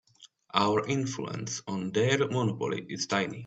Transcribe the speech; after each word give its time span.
Our 0.55 0.87
influence 0.87 1.61
on 1.67 1.91
their 1.91 2.17
monopoly 2.27 2.87
is 2.89 3.05
tiny. 3.05 3.39